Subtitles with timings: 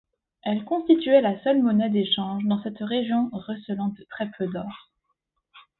[0.41, 4.89] Elles constituaient la seule monnaie d'échange dans cette région recélant très peu d'or.